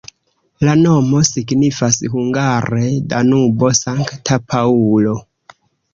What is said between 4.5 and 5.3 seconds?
Paŭlo.